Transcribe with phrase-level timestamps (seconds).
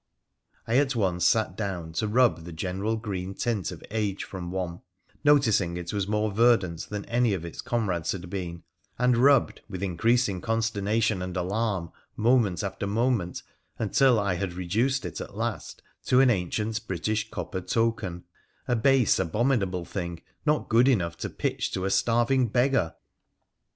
[0.67, 4.81] I at once sat down to rub the general green tint of age from one,
[5.23, 8.63] noticing it was more verdant than any of its com rades had been,
[8.97, 13.43] and rubbed with increasing consternation and alarm moment after moment,
[13.77, 18.23] until I had reduced it at last to an ancient British copper token,
[18.67, 22.95] a base, abominable thing, not good enough to pitch to a starving beggar